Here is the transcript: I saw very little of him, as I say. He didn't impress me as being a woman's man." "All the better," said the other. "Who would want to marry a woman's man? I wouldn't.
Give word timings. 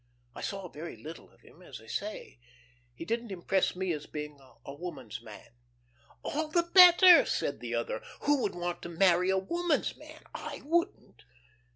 I 0.33 0.41
saw 0.41 0.67
very 0.67 0.97
little 0.97 1.29
of 1.31 1.41
him, 1.41 1.61
as 1.61 1.79
I 1.79 1.85
say. 1.85 2.39
He 2.95 3.05
didn't 3.05 3.31
impress 3.31 3.75
me 3.75 3.91
as 3.93 4.07
being 4.07 4.39
a 4.65 4.73
woman's 4.73 5.21
man." 5.21 5.49
"All 6.23 6.47
the 6.47 6.63
better," 6.73 7.23
said 7.27 7.59
the 7.59 7.75
other. 7.75 8.01
"Who 8.21 8.41
would 8.41 8.55
want 8.55 8.81
to 8.81 8.89
marry 8.89 9.29
a 9.29 9.37
woman's 9.37 9.95
man? 9.95 10.23
I 10.33 10.63
wouldn't. 10.65 11.21